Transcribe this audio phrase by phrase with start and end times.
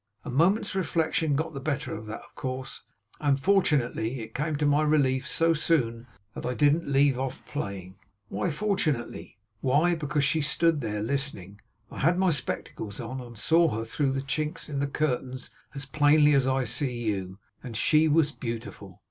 [0.25, 2.81] A moment's reflection got the better of that, of course,
[3.19, 7.97] and fortunately it came to my relief so soon, that I didn't leave off playing.'
[8.27, 9.93] 'Why fortunately?' 'Why?
[9.93, 11.61] Because she stood there, listening.
[11.91, 15.85] I had my spectacles on, and saw her through the chinks in the curtains as
[15.85, 18.99] plainly as I see you; and she was beautiful.